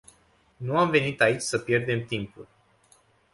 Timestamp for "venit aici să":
0.89-1.57